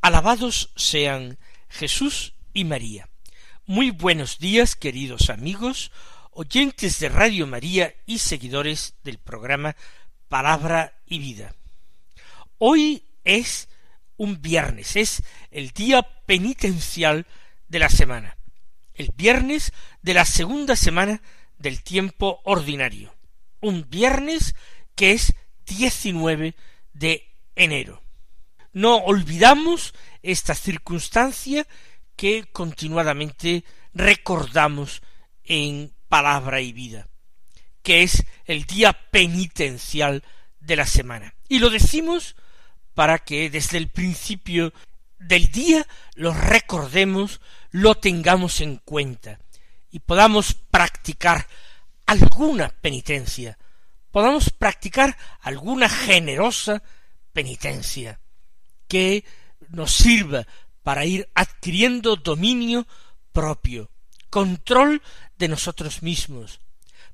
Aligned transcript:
Alabados 0.00 0.70
sean 0.76 1.38
Jesús 1.68 2.34
y 2.52 2.64
María. 2.64 3.08
Muy 3.66 3.90
buenos 3.90 4.38
días, 4.38 4.76
queridos 4.76 5.30
amigos, 5.30 5.90
oyentes 6.30 6.98
de 7.00 7.08
Radio 7.08 7.46
María 7.46 7.94
y 8.06 8.18
seguidores 8.18 8.94
del 9.02 9.18
programa 9.18 9.76
Palabra 10.28 10.94
y 11.06 11.18
Vida. 11.18 11.54
Hoy 12.58 13.02
es 13.24 13.68
un 14.16 14.40
viernes, 14.40 14.96
es 14.96 15.22
el 15.50 15.70
día 15.70 16.02
penitencial 16.26 17.26
de 17.68 17.78
la 17.78 17.88
semana, 17.88 18.36
el 18.94 19.12
viernes 19.16 19.72
de 20.02 20.14
la 20.14 20.24
segunda 20.24 20.76
semana 20.76 21.20
del 21.58 21.82
tiempo 21.82 22.40
ordinario 22.44 23.16
un 23.60 23.88
viernes 23.88 24.54
que 24.94 25.12
es 25.12 25.34
19 25.66 26.54
de 26.92 27.28
enero. 27.54 28.02
No 28.76 28.96
olvidamos 28.96 29.94
esta 30.22 30.54
circunstancia 30.54 31.66
que 32.14 32.44
continuadamente 32.52 33.64
recordamos 33.94 35.00
en 35.44 35.94
palabra 36.10 36.60
y 36.60 36.74
vida, 36.74 37.08
que 37.82 38.02
es 38.02 38.22
el 38.44 38.66
día 38.66 38.92
penitencial 39.10 40.22
de 40.60 40.76
la 40.76 40.84
semana. 40.84 41.34
Y 41.48 41.58
lo 41.58 41.70
decimos 41.70 42.36
para 42.92 43.18
que 43.18 43.48
desde 43.48 43.78
el 43.78 43.88
principio 43.88 44.74
del 45.18 45.50
día 45.50 45.86
lo 46.12 46.34
recordemos, 46.34 47.40
lo 47.70 47.94
tengamos 47.94 48.60
en 48.60 48.76
cuenta 48.76 49.38
y 49.90 50.00
podamos 50.00 50.52
practicar 50.52 51.46
alguna 52.04 52.68
penitencia, 52.68 53.56
podamos 54.10 54.50
practicar 54.50 55.16
alguna 55.40 55.88
generosa 55.88 56.82
penitencia 57.32 58.20
que 58.88 59.24
nos 59.68 59.92
sirva 59.92 60.46
para 60.82 61.04
ir 61.04 61.28
adquiriendo 61.34 62.16
dominio 62.16 62.86
propio, 63.32 63.90
control 64.30 65.02
de 65.36 65.48
nosotros 65.48 66.02
mismos, 66.02 66.60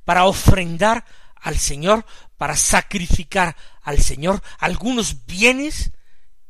para 0.05 0.25
ofrendar 0.25 1.05
al 1.37 1.59
Señor, 1.59 2.05
para 2.37 2.56
sacrificar 2.56 3.56
al 3.83 3.98
Señor 3.98 4.43
algunos 4.59 5.27
bienes 5.27 5.93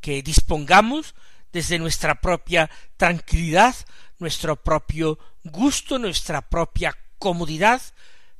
que 0.01 0.21
dispongamos 0.21 1.15
desde 1.51 1.79
nuestra 1.79 2.19
propia 2.19 2.69
tranquilidad, 2.97 3.75
nuestro 4.19 4.55
propio 4.55 5.17
gusto, 5.43 5.99
nuestra 5.99 6.41
propia 6.41 6.97
comodidad, 7.17 7.81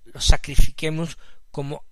lo 0.06 0.20
sacrifiquemos 0.20 1.18
como 1.52 1.86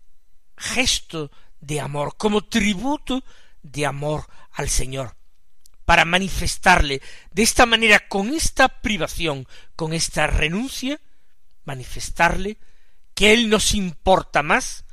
gesto 0.57 1.31
de 1.59 1.79
amor, 1.79 2.17
como 2.17 2.41
tributo 2.41 3.23
de 3.63 3.85
amor 3.85 4.27
al 4.51 4.69
Señor, 4.69 5.15
para 5.85 6.05
manifestarle 6.05 7.01
de 7.31 7.43
esta 7.43 7.65
manera, 7.65 8.07
con 8.07 8.33
esta 8.33 8.81
privación, 8.81 9.47
con 9.75 9.93
esta 9.93 10.27
renuncia, 10.27 10.99
manifestarle 11.65 12.57
que 13.13 13.33
Él 13.33 13.49
nos 13.49 13.73
importa 13.73 14.43
más 14.43 14.85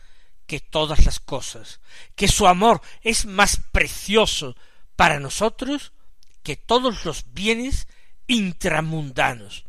que 0.46 0.60
todas 0.60 1.04
las 1.04 1.20
cosas, 1.20 1.80
que 2.14 2.26
su 2.28 2.46
amor 2.46 2.80
es 3.02 3.26
más 3.26 3.60
precioso 3.70 4.56
para 4.96 5.20
nosotros 5.20 5.92
que 6.42 6.56
todos 6.56 7.04
los 7.04 7.32
bienes 7.34 7.86
intramundanos, 8.26 9.66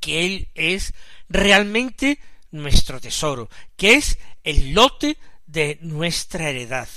que 0.00 0.26
Él 0.26 0.48
es 0.54 0.92
realmente 1.28 2.20
nuestro 2.50 3.00
tesoro, 3.00 3.48
que 3.76 3.94
es 3.94 4.18
el 4.44 4.74
lote 4.74 5.16
de 5.46 5.78
nuestra 5.80 6.50
heredad, 6.50 6.88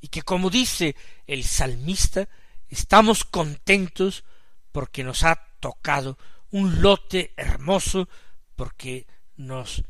y 0.00 0.08
que 0.08 0.22
como 0.22 0.50
dice 0.50 0.96
el 1.26 1.44
salmista, 1.44 2.28
estamos 2.68 3.24
contentos 3.24 4.24
porque 4.72 5.04
nos 5.04 5.24
ha 5.24 5.36
tocado 5.60 6.18
un 6.50 6.82
lote 6.82 7.32
hermoso, 7.36 8.08
porque 8.56 9.06
nos 9.36 9.84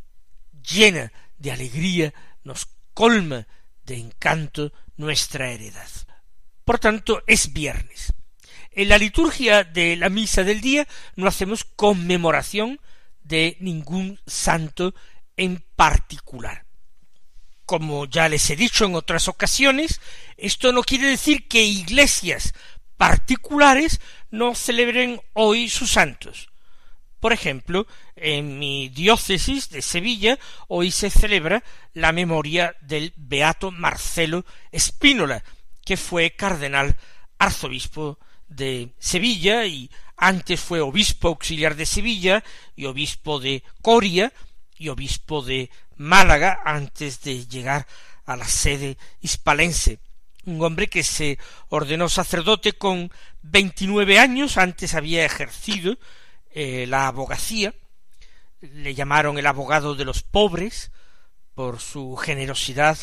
llena 0.53 1.13
de 1.39 1.53
alegría, 1.53 2.15
nos 2.45 2.69
colma 2.95 3.47
de 3.85 3.97
encanto 3.97 4.73
nuestra 4.97 5.51
heredad. 5.51 5.89
Por 6.65 6.79
tanto, 6.79 7.23
es 7.27 7.53
viernes. 7.53 8.13
En 8.73 8.89
la 8.89 8.99
liturgia 8.99 9.65
de 9.65 9.97
la 9.97 10.09
misa 10.09 10.45
del 10.45 10.61
día 10.61 10.87
no 11.17 11.27
hacemos 11.27 11.65
conmemoración 11.65 12.81
de 13.23 13.57
ningún 13.61 14.21
santo 14.27 14.95
en 15.37 15.65
particular. 15.75 16.67
Como 17.71 18.07
ya 18.07 18.29
les 18.29 18.51
he 18.51 18.57
dicho 18.57 18.85
en 18.85 18.97
otras 18.97 19.29
ocasiones, 19.29 20.01
esto 20.37 20.73
no 20.73 20.83
quiere 20.83 21.07
decir 21.07 21.47
que 21.47 21.63
iglesias 21.63 22.53
particulares 22.97 24.01
no 24.33 24.57
celebren 24.57 25.21
hoy 25.35 25.69
sus 25.69 25.93
santos. 25.93 26.51
Por 27.21 27.33
ejemplo, 27.33 27.87
en 28.17 28.59
mi 28.59 28.89
diócesis 28.89 29.71
de 29.71 29.83
Sevilla 29.83 30.37
hoy 30.67 30.91
se 30.91 31.11
celebra 31.11 31.63
la 31.93 32.11
memoria 32.11 32.75
del 32.81 33.13
beato 33.15 33.71
Marcelo 33.71 34.45
Espínola, 34.73 35.45
que 35.85 35.97
fue 35.97 36.33
cardenal 36.33 36.97
arzobispo 37.39 38.19
de 38.49 38.95
Sevilla 38.99 39.65
y 39.65 39.93
antes 40.17 40.59
fue 40.59 40.81
obispo 40.81 41.29
auxiliar 41.29 41.77
de 41.77 41.87
Sevilla 41.87 42.43
y 42.75 42.87
obispo 42.87 43.39
de 43.39 43.63
Coria 43.81 44.33
y 44.77 44.89
obispo 44.89 45.43
de 45.43 45.71
Málaga 46.01 46.61
antes 46.65 47.21
de 47.21 47.47
llegar 47.47 47.87
a 48.25 48.35
la 48.35 48.49
sede 48.49 48.97
hispalense. 49.21 49.99
Un 50.47 50.63
hombre 50.63 50.89
que 50.89 51.03
se 51.03 51.39
ordenó 51.69 52.09
sacerdote 52.09 52.73
con 52.73 53.13
veintinueve 53.43 54.19
años, 54.19 54.57
antes 54.57 54.95
había 54.95 55.27
ejercido 55.27 55.99
eh, 56.53 56.87
la 56.89 57.07
abogacía, 57.07 57.75
le 58.63 58.95
llamaron 58.95 59.37
el 59.37 59.47
abogado 59.47 59.95
de 59.95 60.07
los 60.07 60.23
pobres, 60.23 60.91
por 61.55 61.81
su 61.81 62.17
generosidad, 62.17 62.97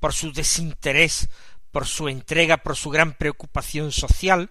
por 0.00 0.12
su 0.12 0.32
desinterés, 0.32 1.28
por 1.70 1.86
su 1.86 2.08
entrega, 2.08 2.56
por 2.56 2.74
su 2.74 2.90
gran 2.90 3.12
preocupación 3.12 3.92
social, 3.92 4.50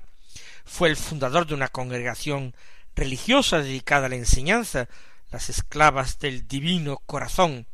fue 0.63 0.87
el 0.87 0.95
fundador 0.95 1.47
de 1.47 1.53
una 1.53 1.67
congregación 1.67 2.55
religiosa 2.95 3.59
dedicada 3.59 4.05
a 4.05 4.09
la 4.09 4.15
enseñanza, 4.15 4.87
las 5.31 5.49
esclavas 5.49 6.19
del 6.19 6.47
divino 6.47 7.01
corazón. 7.05 7.67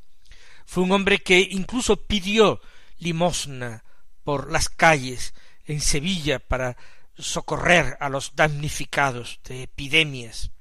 Fue 0.69 0.84
un 0.84 0.91
hombre 0.91 1.24
que 1.24 1.40
incluso 1.40 1.96
pidió 1.96 2.62
limosna 3.00 3.84
por 4.24 4.52
las 4.52 4.69
calles 4.69 5.34
en 5.66 5.81
Sevilla 5.81 6.38
para 6.38 6.78
socorrer 7.18 7.97
a 8.00 8.07
los 8.07 8.35
damnificados 8.35 9.40
de 9.46 9.63
epidemias 9.63 10.52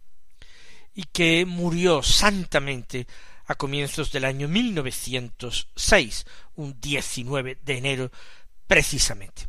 y 0.95 1.03
que 1.03 1.45
murió 1.45 2.03
santamente 2.03 3.07
a 3.45 3.55
comienzos 3.57 4.11
del 4.11 4.25
año 4.25 4.49
1906, 4.49 6.25
un 6.55 6.81
19 6.81 7.59
de 7.63 7.77
enero 7.77 8.11
precisamente 8.67 9.47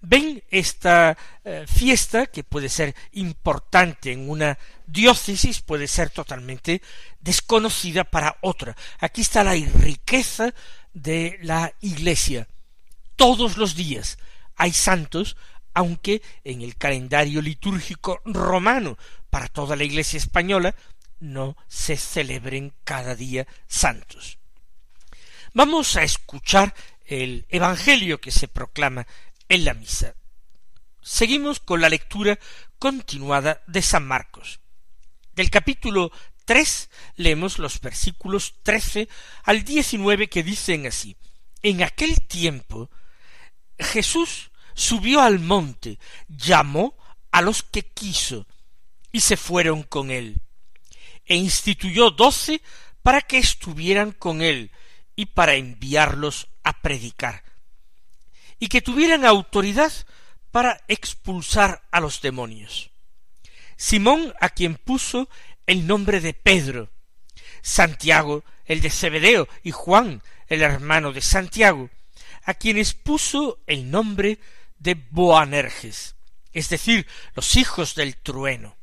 ven 0.00 0.42
esta 0.50 1.16
eh, 1.44 1.64
fiesta 1.68 2.26
que 2.26 2.44
puede 2.44 2.68
ser 2.68 2.94
importante 3.12 4.12
en 4.12 4.28
una 4.28 4.58
diócesis, 4.86 5.60
puede 5.60 5.86
ser 5.86 6.10
totalmente 6.10 6.82
desconocida 7.20 8.04
para 8.04 8.36
otra. 8.40 8.76
Aquí 9.00 9.20
está 9.20 9.44
la 9.44 9.54
riqueza 9.54 10.54
de 10.94 11.38
la 11.42 11.72
Iglesia. 11.80 12.48
Todos 13.16 13.56
los 13.56 13.74
días 13.74 14.18
hay 14.56 14.72
santos, 14.72 15.36
aunque 15.74 16.22
en 16.44 16.62
el 16.62 16.76
calendario 16.76 17.42
litúrgico 17.42 18.20
romano 18.24 18.98
para 19.30 19.48
toda 19.48 19.76
la 19.76 19.84
Iglesia 19.84 20.16
española 20.16 20.74
no 21.20 21.56
se 21.68 21.96
celebren 21.96 22.72
cada 22.84 23.14
día 23.14 23.46
santos. 23.66 24.38
Vamos 25.54 25.96
a 25.96 26.02
escuchar 26.02 26.74
el 27.04 27.46
Evangelio 27.48 28.20
que 28.20 28.30
se 28.30 28.48
proclama 28.48 29.06
en 29.48 29.64
la 29.64 29.74
misa. 29.74 30.14
Seguimos 31.00 31.60
con 31.60 31.80
la 31.80 31.88
lectura 31.88 32.38
continuada 32.78 33.62
de 33.66 33.82
San 33.82 34.06
Marcos. 34.06 34.60
Del 35.34 35.50
capítulo 35.50 36.12
tres 36.44 36.90
leemos 37.16 37.58
los 37.58 37.80
versículos 37.80 38.54
trece 38.62 39.08
al 39.44 39.64
diecinueve 39.64 40.28
que 40.28 40.42
dicen 40.42 40.86
así 40.86 41.16
En 41.62 41.82
aquel 41.82 42.26
tiempo 42.26 42.90
Jesús 43.78 44.50
subió 44.74 45.20
al 45.20 45.38
monte, 45.38 45.98
llamó 46.28 46.96
a 47.30 47.42
los 47.42 47.62
que 47.62 47.82
quiso, 47.82 48.46
y 49.12 49.20
se 49.20 49.36
fueron 49.36 49.82
con 49.82 50.10
él. 50.10 50.40
E 51.24 51.36
instituyó 51.36 52.10
doce 52.10 52.62
para 53.02 53.20
que 53.20 53.38
estuvieran 53.38 54.12
con 54.12 54.42
él 54.42 54.70
y 55.16 55.26
para 55.26 55.54
enviarlos 55.54 56.48
a 56.62 56.80
predicar, 56.80 57.44
y 58.58 58.68
que 58.68 58.82
tuvieran 58.82 59.24
autoridad 59.24 59.92
para 60.50 60.82
expulsar 60.88 61.82
a 61.90 62.00
los 62.00 62.20
demonios. 62.20 62.90
Simón, 63.76 64.34
a 64.40 64.48
quien 64.48 64.76
puso 64.76 65.28
el 65.66 65.86
nombre 65.86 66.20
de 66.20 66.34
Pedro, 66.34 66.90
Santiago, 67.62 68.44
el 68.64 68.80
de 68.80 68.90
Zebedeo, 68.90 69.48
y 69.62 69.70
Juan, 69.70 70.22
el 70.48 70.62
hermano 70.62 71.12
de 71.12 71.20
Santiago, 71.20 71.90
a 72.44 72.54
quienes 72.54 72.94
puso 72.94 73.60
el 73.66 73.90
nombre 73.90 74.38
de 74.78 74.94
Boanerges, 74.94 76.16
es 76.52 76.68
decir, 76.68 77.06
los 77.34 77.56
hijos 77.56 77.94
del 77.94 78.16
trueno. 78.16 78.76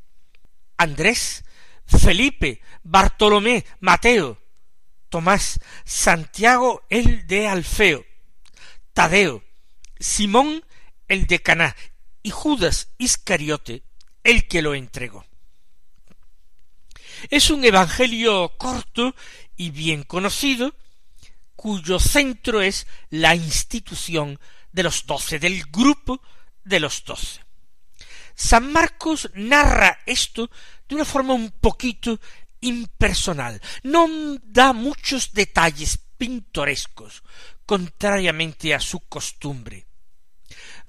Andrés, 0.78 1.44
Felipe, 1.86 2.62
Bartolomé, 2.84 3.66
Mateo, 3.80 4.40
Tomás, 5.10 5.60
Santiago 5.84 6.84
el 6.90 7.26
de 7.28 7.48
Alfeo, 7.48 8.06
Tadeo, 8.94 9.44
Simón 10.00 10.66
el 11.08 11.28
de 11.28 11.42
Caná 11.42 11.76
y 12.24 12.32
Judas 12.32 12.90
Iscariote 12.98 13.84
el 14.24 14.48
que 14.48 14.62
lo 14.62 14.74
entregó. 14.74 15.26
Es 17.30 17.50
un 17.50 17.64
evangelio 17.64 18.58
corto 18.58 19.16
y 19.56 19.70
bien 19.70 20.04
conocido, 20.04 20.76
cuyo 21.56 22.00
centro 22.00 22.62
es 22.62 22.88
la 23.10 23.36
institución 23.36 24.40
de 24.72 24.84
los 24.84 25.06
doce, 25.06 25.40
del 25.40 25.64
grupo 25.66 26.22
de 26.64 26.80
los 26.80 27.04
doce. 27.06 27.42
San 28.36 28.72
Marcos 28.72 29.30
narra 29.36 30.00
esto 30.06 30.50
de 30.90 30.96
una 30.96 31.06
forma 31.06 31.34
un 31.34 31.52
poquito 31.52 32.20
impersonal, 32.60 33.62
no 33.84 34.08
da 34.44 34.74
muchos 34.74 35.32
detalles 35.34 36.00
pintorescos, 36.18 37.24
contrariamente 37.66 38.74
a 38.74 38.80
su 38.80 39.02
costumbre. 39.02 39.88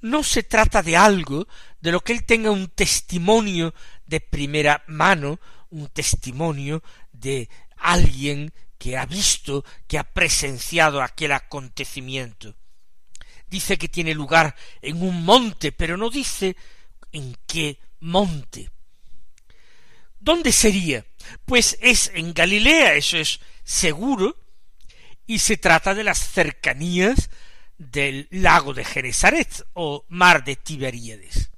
No 0.01 0.23
se 0.23 0.43
trata 0.43 0.83
de 0.83 0.95
algo 0.95 1.47
de 1.81 1.91
lo 1.91 2.01
que 2.01 2.13
él 2.13 2.23
tenga 2.23 2.51
un 2.51 2.67
testimonio 2.67 3.73
de 4.05 4.19
primera 4.21 4.83
mano, 4.87 5.39
un 5.69 5.87
testimonio 5.87 6.83
de 7.11 7.49
alguien 7.77 8.53
que 8.77 8.97
ha 8.97 9.05
visto, 9.05 9.65
que 9.87 9.97
ha 9.97 10.03
presenciado 10.03 11.01
aquel 11.01 11.31
acontecimiento. 11.31 12.55
Dice 13.47 13.77
que 13.77 13.87
tiene 13.87 14.13
lugar 14.13 14.55
en 14.81 15.01
un 15.01 15.23
monte, 15.23 15.71
pero 15.71 15.97
no 15.97 16.09
dice 16.09 16.55
en 17.11 17.35
qué 17.47 17.79
monte. 17.99 18.69
¿Dónde 20.19 20.51
sería? 20.51 21.05
Pues 21.45 21.77
es 21.81 22.11
en 22.13 22.33
Galilea, 22.33 22.95
eso 22.95 23.17
es 23.17 23.39
seguro, 23.63 24.37
y 25.27 25.39
se 25.39 25.57
trata 25.57 25.93
de 25.93 26.05
las 26.05 26.17
cercanías 26.19 27.29
del 27.77 28.27
lago 28.31 28.73
de 28.73 28.85
Genesaret 28.85 29.67
o 29.73 30.05
mar 30.07 30.43
de 30.43 30.55
Tiberíades. 30.55 31.51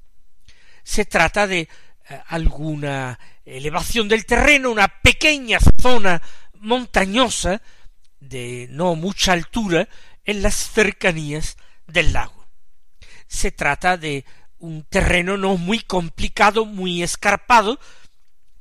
Se 0.84 1.06
trata 1.06 1.48
de 1.48 1.62
eh, 1.62 1.68
alguna 2.28 3.20
elevación 3.46 4.10
del 4.10 4.26
terreno, 4.26 4.72
una 4.72 4.88
pequeña 4.88 5.60
zona 5.80 6.22
montañosa 6.56 7.62
de 8.20 8.68
no 8.72 8.96
mucha 8.96 9.34
altura 9.34 9.88
en 10.26 10.42
las 10.42 10.56
cercanías 10.56 11.56
del 11.88 12.12
lago. 12.12 12.48
Se 13.28 13.52
trata 13.52 13.98
de 13.98 14.26
un 14.58 14.84
terreno 14.84 15.38
no 15.38 15.58
muy 15.58 15.80
complicado, 15.80 16.66
muy 16.66 17.04
escarpado, 17.04 17.80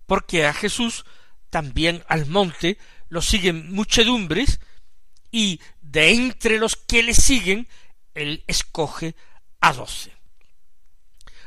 porque 0.07 0.47
a 0.47 0.53
Jesús 0.53 1.05
también 1.51 2.05
al 2.09 2.27
monte 2.27 2.79
lo 3.09 3.23
siguen 3.23 3.73
muchedumbres 3.73 4.61
y 5.31 5.61
de 5.81 6.11
entre 6.11 6.59
los 6.59 6.77
que 6.77 7.03
le 7.03 7.15
siguen 7.15 7.69
él 8.15 8.45
escoge 8.47 9.15
a 9.61 9.73
doce. 9.73 10.13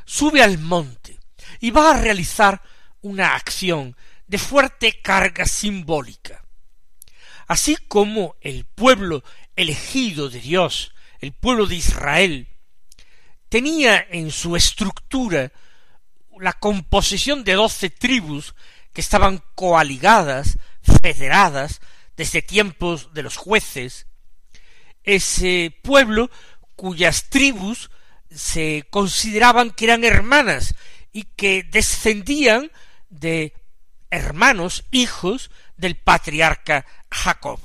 Sube 0.04 0.42
al 0.42 0.58
monte 0.58 1.18
y 1.60 1.70
va 1.70 1.90
a 1.90 2.00
realizar 2.00 2.62
una 3.02 3.34
acción 3.34 3.96
de 4.26 4.38
fuerte 4.38 5.00
carga 5.02 5.44
simbólica. 5.44 6.44
Así 7.46 7.76
como 7.88 8.36
el 8.40 8.64
pueblo 8.64 9.22
elegido 9.56 10.28
de 10.28 10.40
Dios, 10.40 10.94
el 11.20 11.32
pueblo 11.32 11.66
de 11.66 11.76
Israel, 11.76 12.48
tenía 13.48 14.06
en 14.10 14.30
su 14.30 14.56
estructura 14.56 15.52
la 16.40 16.54
composición 16.54 17.44
de 17.44 17.52
doce 17.52 17.90
tribus 17.90 18.54
que 18.92 19.00
estaban 19.00 19.42
coaligadas, 19.54 20.58
federadas, 21.02 21.80
desde 22.22 22.40
tiempos 22.40 23.12
de 23.14 23.24
los 23.24 23.36
jueces, 23.36 24.06
ese 25.02 25.76
pueblo 25.82 26.30
cuyas 26.76 27.30
tribus 27.30 27.90
se 28.30 28.86
consideraban 28.90 29.72
que 29.72 29.86
eran 29.86 30.04
hermanas 30.04 30.76
y 31.12 31.24
que 31.24 31.64
descendían 31.64 32.70
de 33.10 33.54
hermanos, 34.08 34.84
hijos 34.92 35.50
del 35.76 35.96
patriarca 35.96 36.86
Jacob. 37.10 37.58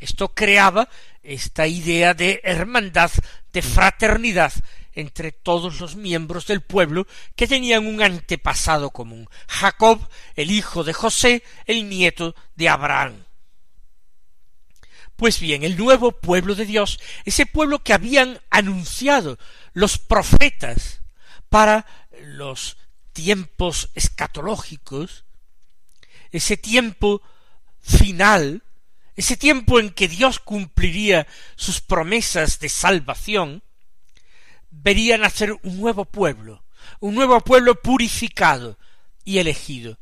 Esto 0.00 0.34
creaba 0.34 0.88
esta 1.22 1.68
idea 1.68 2.12
de 2.12 2.40
hermandad, 2.42 3.12
de 3.52 3.62
fraternidad 3.62 4.52
entre 4.94 5.30
todos 5.30 5.78
los 5.78 5.94
miembros 5.94 6.48
del 6.48 6.60
pueblo 6.60 7.06
que 7.36 7.46
tenían 7.46 7.86
un 7.86 8.02
antepasado 8.02 8.90
común. 8.90 9.28
Jacob, 9.46 10.08
el 10.34 10.50
hijo 10.50 10.82
de 10.82 10.92
José, 10.92 11.44
el 11.66 11.88
nieto 11.88 12.34
de 12.56 12.68
Abraham. 12.68 13.29
Pues 15.20 15.38
bien, 15.38 15.64
el 15.64 15.76
nuevo 15.76 16.12
pueblo 16.12 16.54
de 16.54 16.64
Dios, 16.64 16.98
ese 17.26 17.44
pueblo 17.44 17.84
que 17.84 17.92
habían 17.92 18.40
anunciado 18.48 19.38
los 19.74 19.98
profetas 19.98 21.02
para 21.50 21.84
los 22.22 22.78
tiempos 23.12 23.90
escatológicos, 23.94 25.26
ese 26.30 26.56
tiempo 26.56 27.20
final, 27.82 28.62
ese 29.14 29.36
tiempo 29.36 29.78
en 29.78 29.90
que 29.90 30.08
Dios 30.08 30.38
cumpliría 30.38 31.26
sus 31.54 31.82
promesas 31.82 32.58
de 32.58 32.70
salvación, 32.70 33.62
vería 34.70 35.18
nacer 35.18 35.52
un 35.62 35.80
nuevo 35.80 36.06
pueblo, 36.06 36.64
un 36.98 37.14
nuevo 37.14 37.42
pueblo 37.42 37.74
purificado 37.82 38.78
y 39.26 39.36
elegido. 39.36 39.98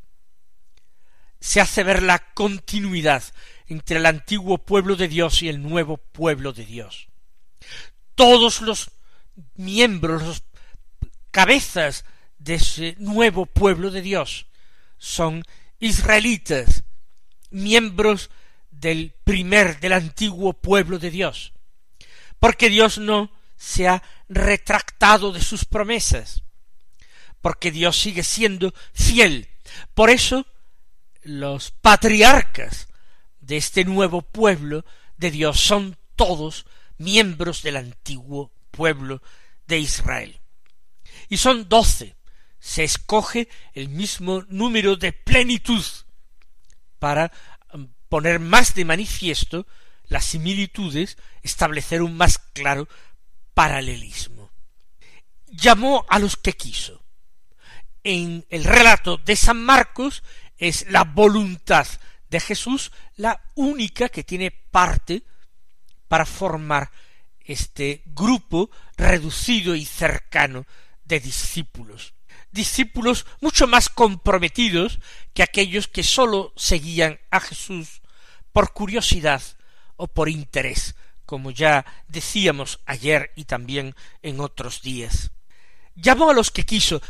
Se 1.40 1.60
hace 1.60 1.82
ver 1.82 2.04
la 2.04 2.20
continuidad 2.34 3.24
entre 3.68 3.98
el 3.98 4.06
antiguo 4.06 4.58
pueblo 4.58 4.96
de 4.96 5.08
Dios 5.08 5.42
y 5.42 5.48
el 5.48 5.62
nuevo 5.62 5.98
pueblo 5.98 6.52
de 6.52 6.64
Dios. 6.64 7.08
Todos 8.14 8.60
los 8.62 8.90
miembros, 9.54 10.22
los 10.22 10.42
cabezas 11.30 12.04
de 12.38 12.54
ese 12.54 12.96
nuevo 12.98 13.46
pueblo 13.46 13.90
de 13.90 14.00
Dios 14.00 14.46
son 14.96 15.44
israelitas, 15.78 16.84
miembros 17.50 18.30
del 18.70 19.14
primer, 19.24 19.80
del 19.80 19.92
antiguo 19.92 20.54
pueblo 20.54 20.98
de 20.98 21.10
Dios, 21.10 21.52
porque 22.38 22.68
Dios 22.68 22.98
no 22.98 23.30
se 23.56 23.88
ha 23.88 24.02
retractado 24.28 25.32
de 25.32 25.42
sus 25.42 25.64
promesas, 25.64 26.42
porque 27.40 27.70
Dios 27.70 28.00
sigue 28.00 28.22
siendo 28.22 28.72
fiel. 28.92 29.48
Por 29.94 30.10
eso 30.10 30.46
los 31.22 31.70
patriarcas 31.70 32.88
de 33.48 33.56
este 33.56 33.84
nuevo 33.84 34.20
pueblo 34.22 34.84
de 35.16 35.30
Dios 35.30 35.58
son 35.58 35.96
todos 36.16 36.66
miembros 36.98 37.62
del 37.62 37.78
antiguo 37.78 38.52
pueblo 38.70 39.22
de 39.66 39.78
Israel. 39.78 40.38
Y 41.30 41.38
son 41.38 41.66
doce. 41.68 42.14
Se 42.60 42.84
escoge 42.84 43.48
el 43.72 43.88
mismo 43.88 44.44
número 44.48 44.96
de 44.96 45.12
plenitud 45.12 45.82
para 46.98 47.32
um, 47.72 47.88
poner 48.10 48.38
más 48.38 48.74
de 48.74 48.84
manifiesto 48.84 49.66
las 50.08 50.26
similitudes, 50.26 51.16
establecer 51.42 52.02
un 52.02 52.16
más 52.16 52.38
claro 52.52 52.86
paralelismo. 53.54 54.50
Llamó 55.46 56.04
a 56.10 56.18
los 56.18 56.36
que 56.36 56.52
quiso. 56.52 57.02
En 58.04 58.44
el 58.50 58.64
relato 58.64 59.16
de 59.16 59.36
San 59.36 59.64
Marcos 59.64 60.22
es 60.58 60.90
la 60.90 61.04
voluntad 61.04 61.86
de 62.30 62.40
Jesús 62.40 62.92
la 63.16 63.42
única 63.54 64.08
que 64.08 64.24
tiene 64.24 64.50
parte 64.50 65.22
para 66.08 66.26
formar 66.26 66.90
este 67.40 68.02
grupo 68.06 68.70
reducido 68.96 69.74
y 69.74 69.84
cercano 69.84 70.66
de 71.04 71.20
discípulos. 71.20 72.14
Discípulos 72.50 73.26
mucho 73.40 73.66
más 73.66 73.88
comprometidos 73.88 75.00
que 75.34 75.42
aquellos 75.42 75.88
que 75.88 76.02
sólo 76.02 76.52
seguían 76.56 77.18
a 77.30 77.40
Jesús 77.40 78.02
por 78.52 78.72
curiosidad 78.72 79.42
o 79.96 80.08
por 80.08 80.28
interés, 80.28 80.94
como 81.26 81.50
ya 81.50 81.84
decíamos 82.08 82.80
ayer 82.86 83.32
y 83.36 83.44
también 83.44 83.94
en 84.22 84.40
otros 84.40 84.82
días. 84.82 85.30
Llamó 85.94 86.30
a 86.30 86.34
los 86.34 86.50
que 86.50 86.64
quiso, 86.64 87.02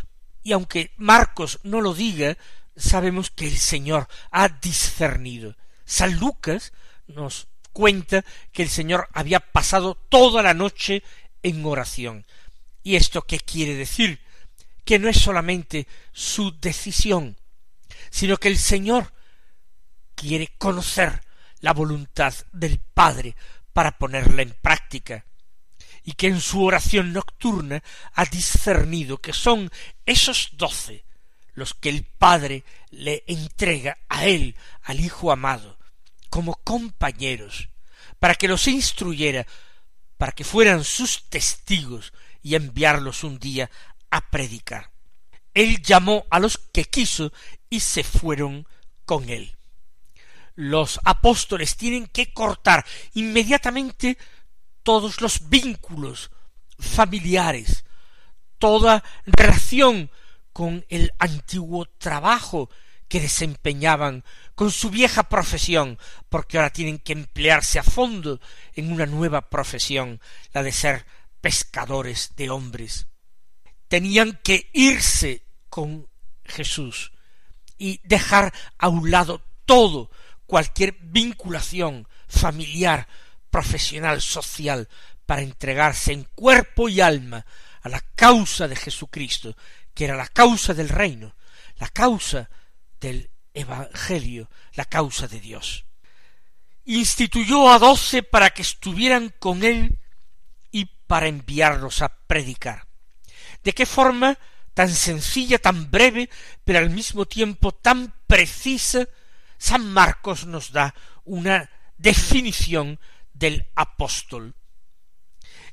y 0.43 0.53
aunque 0.53 0.93
Marcos 0.97 1.61
no 1.63 1.81
lo 1.81 1.95
diga, 1.95 2.37
sabemos 2.79 3.31
que 3.31 3.47
el 3.47 3.59
Señor 3.59 4.09
ha 4.31 4.49
discernido. 4.49 5.57
San 5.85 6.19
Lucas 6.19 6.73
nos 7.07 7.49
cuenta 7.73 8.25
que 8.53 8.63
el 8.63 8.71
Señor 8.71 9.09
había 9.13 9.41
pasado 9.41 9.95
toda 10.09 10.43
la 10.43 10.55
noche 10.55 11.03
en 11.43 11.65
oración. 11.65 12.25
¿Y 12.83 12.97
esto 12.97 13.23
qué 13.23 13.39
quiere 13.41 13.75
decir? 13.75 14.21
Que 14.85 14.99
no 14.99 15.09
es 15.09 15.19
solamente 15.19 15.87
su 16.13 16.59
decisión, 16.59 17.37
sino 18.11 18.37
que 18.37 18.49
el 18.49 18.59
Señor 18.59 19.13
quiere 20.15 20.55
conocer 20.59 21.23
la 21.61 21.73
voluntad 21.73 22.35
del 22.53 22.79
Padre 22.79 23.37
para 23.73 23.99
ponerla 23.99 24.43
en 24.43 24.57
práctica, 24.61 25.25
y 26.05 26.13
que 26.13 26.29
en 26.29 26.41
su 26.41 26.65
oración 26.65 27.13
nocturna 27.13 27.83
ha 28.15 28.25
discernido 28.25 29.19
que 29.19 29.33
son 29.33 29.71
esos 30.07 30.51
doce 30.55 31.05
los 31.59 31.75
que 31.75 31.89
el 31.89 32.05
Padre 32.05 32.65
le 32.91 33.25
entrega 33.27 33.99
a 34.09 34.27
él, 34.27 34.57
al 34.83 35.01
Hijo 35.01 35.31
amado, 35.33 35.79
como 36.31 36.55
compañeros, 36.65 37.69
para 38.19 38.35
que 38.35 38.49
los 38.49 38.67
instruyera, 38.67 39.47
para 40.17 40.33
que 40.33 40.45
fueran 40.45 40.85
sus 40.85 41.29
testigos 41.29 42.13
y 42.43 42.55
enviarlos 42.55 43.25
un 43.25 43.39
día 43.39 43.71
a 44.11 44.31
predicar. 44.31 44.91
Él 45.55 45.83
llamó 45.83 46.27
a 46.31 46.39
los 46.39 46.59
que 46.73 46.85
quiso 46.85 47.33
y 47.69 47.81
se 47.81 48.05
fueron 48.05 48.67
con 49.05 49.29
él. 49.29 49.57
Los 50.55 51.01
apóstoles 51.05 51.77
tienen 51.77 52.07
que 52.07 52.33
cortar 52.33 52.85
inmediatamente 53.15 54.19
todos 54.83 55.21
los 55.21 55.49
vínculos 55.49 56.31
familiares, 56.79 57.85
toda 58.59 59.05
relación 59.25 60.11
con 60.59 60.85
el 60.89 61.13
antiguo 61.21 61.87
trabajo 61.87 62.69
que 63.07 63.21
desempeñaban 63.21 64.25
con 64.57 64.73
su 64.73 64.91
vieja 64.91 65.29
profesión, 65.29 66.01
porque 66.29 66.57
ahora 66.57 66.71
tienen 66.71 66.99
que 66.99 67.13
emplearse 67.13 67.79
a 67.79 67.85
fondo 67.85 68.41
en 68.75 68.93
una 68.93 69.07
nueva 69.07 69.51
profesión, 69.51 70.21
la 70.53 70.65
de 70.65 70.73
ser 70.73 71.07
pescadores 71.41 72.33
de 72.35 72.51
hombres. 72.51 73.07
Tenían 73.87 74.41
que 74.43 74.69
irse 74.73 75.45
con 75.69 76.09
Jesús 76.45 77.13
y 77.77 78.01
dejar 78.03 78.53
a 78.79 78.89
un 78.89 79.13
lado 79.13 79.45
todo, 79.65 80.11
cualquier 80.49 80.97
vinculación 81.01 82.09
familiar, 82.27 83.07
profesional, 83.49 84.21
social, 84.21 84.89
para 85.25 85.43
entregarse 85.43 86.13
en 86.13 86.25
cuerpo 86.25 86.89
y 86.89 87.01
alma 87.01 87.47
a 87.83 87.89
la 87.89 88.01
causa 88.17 88.67
de 88.67 88.75
Jesucristo, 88.75 89.57
que 89.99 90.05
era 90.05 90.15
la 90.15 90.29
causa 90.29 90.75
del 90.75 90.91
reino, 90.91 91.35
la 91.79 91.89
causa 91.89 92.49
del 93.01 93.33
Evangelio, 93.53 94.49
la 94.75 94.85
causa 94.85 95.27
de 95.27 95.41
Dios. 95.41 95.87
Instituyó 96.85 97.69
a 97.69 97.81
doce 97.81 98.23
para 98.23 98.51
que 98.51 98.63
estuvieran 98.63 99.35
con 99.41 99.65
él 99.65 99.99
y 100.71 100.85
para 100.85 101.27
enviarlos 101.27 102.01
a 102.03 102.11
predicar. 102.29 102.87
¿De 103.65 103.73
qué 103.73 103.87
forma 103.87 104.39
tan 104.73 104.89
sencilla, 104.89 105.59
tan 105.59 105.91
breve, 105.91 106.31
pero 106.63 106.79
al 106.79 106.91
mismo 106.91 107.27
tiempo 107.27 107.73
tan 107.73 108.15
precisa, 108.29 109.09
San 109.59 109.93
Marcos 109.93 110.47
nos 110.47 110.71
da 110.71 110.95
una 111.25 111.69
definición 111.97 113.01
del 113.33 113.67
apóstol. 113.75 114.55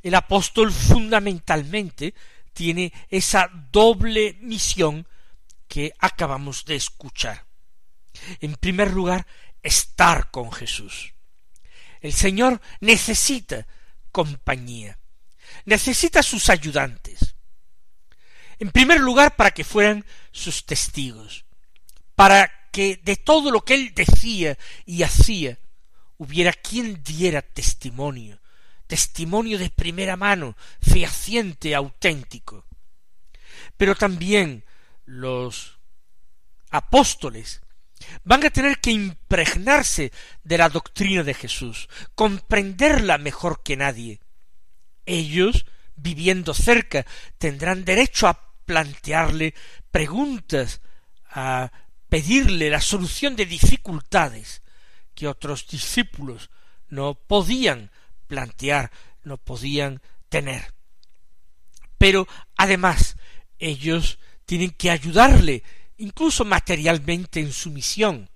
El 0.01 0.15
apóstol 0.15 0.71
fundamentalmente 0.71 2.15
tiene 2.55 2.93
esa 3.09 3.51
doble 3.71 4.37
misión 4.39 5.05
que 5.67 5.93
acabamos 5.99 6.65
de 6.65 6.75
escuchar. 6.75 7.45
En 8.39 8.55
primer 8.55 8.91
lugar, 8.91 9.27
estar 9.61 10.31
con 10.31 10.51
Jesús. 10.51 11.13
El 12.01 12.13
Señor 12.13 12.61
necesita 12.79 13.67
compañía, 14.11 14.97
necesita 15.65 16.23
sus 16.23 16.49
ayudantes. 16.49 17.35
En 18.57 18.71
primer 18.71 19.01
lugar, 19.01 19.35
para 19.35 19.51
que 19.51 19.65
fueran 19.65 20.05
sus 20.31 20.65
testigos, 20.65 21.43
para 22.15 22.69
que 22.71 23.01
de 23.03 23.17
todo 23.17 23.51
lo 23.51 23.65
que 23.65 23.73
él 23.73 23.93
decía 23.93 24.57
y 24.85 25.03
hacía 25.03 25.59
hubiera 26.17 26.53
quien 26.53 27.03
diera 27.03 27.41
testimonio, 27.41 28.39
testimonio 28.87 29.57
de 29.57 29.69
primera 29.69 30.15
mano, 30.15 30.55
fehaciente, 30.81 31.75
auténtico. 31.75 32.65
Pero 33.77 33.95
también 33.95 34.63
los 35.05 35.79
apóstoles 36.69 37.61
van 38.23 38.45
a 38.45 38.49
tener 38.49 38.79
que 38.79 38.91
impregnarse 38.91 40.11
de 40.43 40.57
la 40.57 40.69
doctrina 40.69 41.23
de 41.23 41.33
Jesús, 41.33 41.89
comprenderla 42.13 43.17
mejor 43.17 43.63
que 43.63 43.77
nadie. 43.77 44.19
Ellos, 45.05 45.65
viviendo 45.95 46.53
cerca, 46.53 47.05
tendrán 47.37 47.85
derecho 47.85 48.27
a 48.27 48.55
plantearle 48.65 49.53
preguntas, 49.91 50.81
a 51.29 51.71
pedirle 52.09 52.69
la 52.69 52.81
solución 52.81 53.35
de 53.35 53.45
dificultades 53.45 54.61
que 55.13 55.27
otros 55.27 55.67
discípulos 55.67 56.49
no 56.89 57.15
podían 57.15 57.91
plantear, 58.27 58.91
no 59.23 59.37
podían 59.37 60.01
tener. 60.29 60.73
Pero 61.97 62.27
además 62.57 63.15
ellos 63.59 64.19
tienen 64.45 64.71
que 64.71 64.91
ayudarle, 64.91 65.63
incluso 65.97 66.45
materialmente, 66.45 67.39
en 67.39 67.51
su 67.51 67.71
misión. 67.71 68.29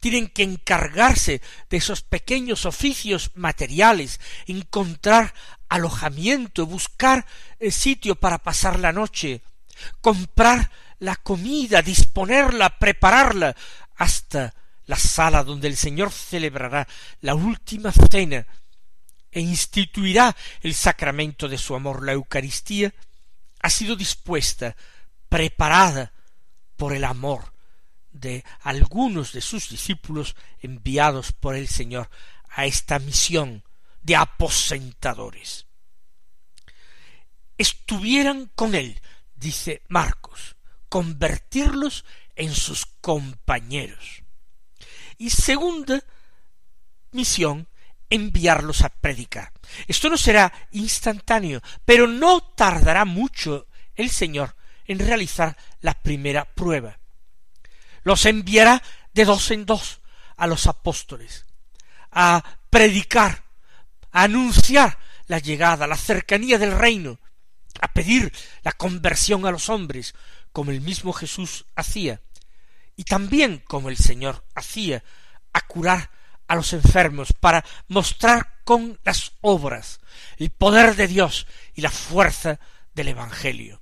Tienen 0.00 0.28
que 0.28 0.42
encargarse 0.42 1.40
de 1.70 1.76
esos 1.78 2.02
pequeños 2.02 2.66
oficios 2.66 3.30
materiales, 3.34 4.20
encontrar 4.46 5.34
alojamiento, 5.68 6.66
buscar 6.66 7.24
el 7.58 7.72
sitio 7.72 8.14
para 8.16 8.38
pasar 8.38 8.78
la 8.78 8.92
noche, 8.92 9.40
comprar 10.00 10.70
la 10.98 11.16
comida, 11.16 11.80
disponerla, 11.80 12.78
prepararla, 12.78 13.56
hasta 13.96 14.54
la 14.86 14.96
sala 14.96 15.42
donde 15.42 15.68
el 15.68 15.76
Señor 15.76 16.12
celebrará 16.12 16.86
la 17.20 17.34
última 17.34 17.92
cena 17.92 18.46
e 19.34 19.40
instituirá 19.40 20.34
el 20.62 20.74
sacramento 20.74 21.48
de 21.48 21.58
su 21.58 21.74
amor, 21.74 22.04
la 22.04 22.12
Eucaristía, 22.12 22.94
ha 23.60 23.68
sido 23.68 23.96
dispuesta 23.96 24.76
preparada 25.28 26.12
por 26.76 26.94
el 26.94 27.04
amor 27.04 27.52
de 28.12 28.44
algunos 28.60 29.32
de 29.32 29.40
sus 29.40 29.68
discípulos 29.68 30.36
enviados 30.60 31.32
por 31.32 31.56
el 31.56 31.66
Señor 31.66 32.08
a 32.48 32.64
esta 32.64 33.00
misión 33.00 33.64
de 34.02 34.14
aposentadores. 34.14 35.66
Estuvieran 37.58 38.50
con 38.54 38.76
él, 38.76 39.00
dice 39.34 39.82
Marcos, 39.88 40.56
convertirlos 40.88 42.04
en 42.36 42.54
sus 42.54 42.86
compañeros. 43.00 44.22
Y 45.18 45.30
segunda 45.30 46.04
misión, 47.10 47.68
enviarlos 48.14 48.82
a 48.82 48.88
predicar. 48.88 49.52
Esto 49.86 50.08
no 50.08 50.16
será 50.16 50.52
instantáneo, 50.72 51.60
pero 51.84 52.06
no 52.06 52.40
tardará 52.40 53.04
mucho 53.04 53.66
el 53.94 54.10
Señor 54.10 54.56
en 54.86 54.98
realizar 54.98 55.56
la 55.80 55.94
primera 55.94 56.44
prueba. 56.44 56.98
Los 58.02 58.26
enviará 58.26 58.82
de 59.12 59.24
dos 59.24 59.50
en 59.50 59.66
dos 59.66 60.00
a 60.36 60.46
los 60.46 60.66
apóstoles, 60.66 61.46
a 62.10 62.42
predicar, 62.70 63.44
a 64.12 64.24
anunciar 64.24 64.98
la 65.26 65.38
llegada, 65.38 65.86
la 65.86 65.96
cercanía 65.96 66.58
del 66.58 66.76
reino, 66.76 67.18
a 67.80 67.88
pedir 67.88 68.32
la 68.62 68.72
conversión 68.72 69.46
a 69.46 69.50
los 69.50 69.68
hombres, 69.68 70.14
como 70.52 70.70
el 70.70 70.80
mismo 70.80 71.12
Jesús 71.12 71.64
hacía, 71.74 72.20
y 72.96 73.04
también 73.04 73.58
como 73.66 73.88
el 73.88 73.96
Señor 73.96 74.44
hacía, 74.54 75.02
a 75.52 75.60
curar 75.62 76.10
los 76.54 76.72
enfermos, 76.72 77.32
para 77.32 77.64
mostrar 77.88 78.60
con 78.64 78.98
las 79.04 79.32
obras 79.40 80.00
el 80.38 80.50
poder 80.50 80.96
de 80.96 81.06
Dios 81.06 81.46
y 81.74 81.80
la 81.80 81.90
fuerza 81.90 82.58
del 82.94 83.08
Evangelio. 83.08 83.80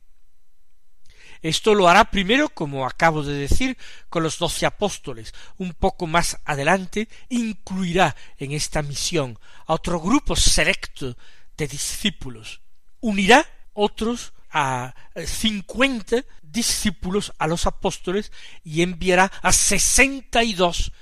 Esto 1.43 1.75
lo 1.75 1.88
hará 1.88 2.05
primero, 2.05 2.49
como 2.49 2.87
acabo 2.87 3.25
de 3.25 3.35
decir, 3.35 3.76
con 4.09 4.23
los 4.23 4.38
doce 4.38 4.64
apóstoles. 4.64 5.35
Un 5.57 5.75
poco 5.75 6.07
más 6.07 6.38
adelante 6.45 7.09
incluirá 7.31 8.14
en 8.38 8.52
esta 8.52 8.81
misión 8.83 9.38
a 9.67 9.75
otro 9.75 10.00
grupo 10.00 10.37
selecto 10.37 11.17
de 11.57 11.67
discípulos. 11.67 12.61
Unirá 13.00 13.45
otros 13.73 14.33
a 14.52 14.95
cincuenta 15.26 16.25
discípulos 16.43 17.33
a 17.38 17.49
los 17.49 17.67
apóstoles 17.67 18.31
y 18.62 18.83
enviará 18.83 19.33
a 19.43 19.52
sesenta 19.52 20.45
y 20.45 20.52
dos 20.52 20.93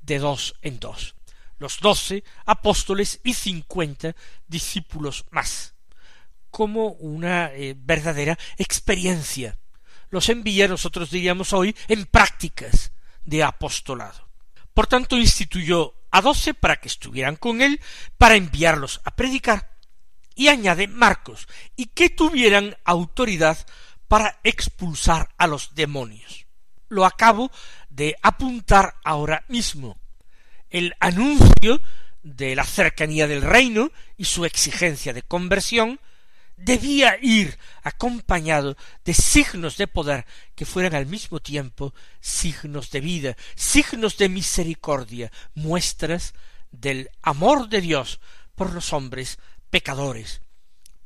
de 0.00 0.18
dos 0.18 0.54
en 0.62 0.80
dos. 0.80 1.14
Los 1.60 1.78
doce 1.78 2.24
apóstoles 2.46 3.20
y 3.22 3.34
cincuenta 3.34 4.16
discípulos 4.48 5.24
más 5.30 5.74
como 6.50 6.88
una 6.94 7.52
eh, 7.52 7.76
verdadera 7.78 8.36
experiencia 8.58 9.56
los 10.10 10.28
envía, 10.28 10.68
nosotros 10.68 11.10
diríamos 11.10 11.52
hoy, 11.52 11.74
en 11.88 12.04
prácticas 12.04 12.92
de 13.24 13.42
apostolado. 13.42 14.28
Por 14.74 14.86
tanto, 14.86 15.16
instituyó 15.16 15.94
a 16.10 16.20
doce 16.20 16.52
para 16.52 16.76
que 16.80 16.88
estuvieran 16.88 17.36
con 17.36 17.62
él, 17.62 17.80
para 18.18 18.34
enviarlos 18.34 19.00
a 19.04 19.14
predicar, 19.14 19.76
y 20.34 20.48
añade 20.48 20.88
Marcos, 20.88 21.46
y 21.76 21.86
que 21.86 22.10
tuvieran 22.10 22.76
autoridad 22.84 23.56
para 24.08 24.40
expulsar 24.42 25.28
a 25.38 25.46
los 25.46 25.74
demonios. 25.74 26.46
Lo 26.88 27.04
acabo 27.04 27.52
de 27.88 28.16
apuntar 28.20 28.96
ahora 29.04 29.44
mismo. 29.48 29.99
El 30.70 30.94
anuncio 31.00 31.80
de 32.22 32.54
la 32.54 32.64
cercanía 32.64 33.26
del 33.26 33.42
reino 33.42 33.90
y 34.16 34.24
su 34.24 34.44
exigencia 34.44 35.12
de 35.12 35.22
conversión 35.22 36.00
debía 36.56 37.18
ir 37.22 37.58
acompañado 37.82 38.76
de 39.04 39.14
signos 39.14 39.76
de 39.78 39.86
poder 39.86 40.26
que 40.54 40.66
fueran 40.66 40.94
al 40.94 41.06
mismo 41.06 41.40
tiempo 41.40 41.94
signos 42.20 42.90
de 42.90 43.00
vida, 43.00 43.36
signos 43.54 44.18
de 44.18 44.28
misericordia, 44.28 45.32
muestras 45.54 46.34
del 46.70 47.10
amor 47.22 47.68
de 47.68 47.80
Dios 47.80 48.20
por 48.54 48.72
los 48.72 48.92
hombres 48.92 49.38
pecadores, 49.70 50.42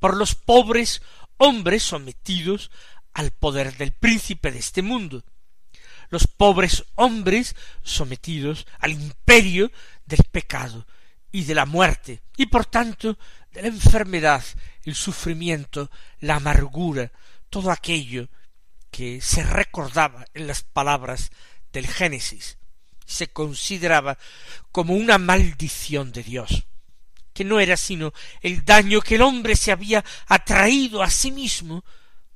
por 0.00 0.16
los 0.16 0.34
pobres 0.34 1.02
hombres 1.36 1.82
sometidos 1.82 2.70
al 3.12 3.30
poder 3.30 3.76
del 3.76 3.92
príncipe 3.92 4.50
de 4.50 4.58
este 4.58 4.82
mundo, 4.82 5.24
los 6.10 6.26
pobres 6.26 6.84
hombres 6.94 7.56
sometidos 7.82 8.66
al 8.78 8.92
imperio 8.92 9.70
del 10.06 10.24
pecado 10.30 10.86
y 11.32 11.44
de 11.44 11.54
la 11.54 11.66
muerte, 11.66 12.22
y 12.36 12.46
por 12.46 12.66
tanto 12.66 13.18
de 13.52 13.62
la 13.62 13.68
enfermedad, 13.68 14.44
el 14.84 14.94
sufrimiento, 14.94 15.90
la 16.20 16.36
amargura, 16.36 17.10
todo 17.50 17.70
aquello 17.70 18.28
que 18.90 19.20
se 19.20 19.42
recordaba 19.42 20.24
en 20.34 20.46
las 20.46 20.62
palabras 20.62 21.30
del 21.72 21.86
Génesis, 21.86 22.58
se 23.04 23.28
consideraba 23.28 24.18
como 24.70 24.94
una 24.94 25.18
maldición 25.18 26.12
de 26.12 26.22
Dios, 26.22 26.66
que 27.32 27.44
no 27.44 27.58
era 27.60 27.76
sino 27.76 28.12
el 28.40 28.64
daño 28.64 29.00
que 29.00 29.16
el 29.16 29.22
hombre 29.22 29.56
se 29.56 29.72
había 29.72 30.04
atraído 30.26 31.02
a 31.02 31.10
sí 31.10 31.32
mismo 31.32 31.84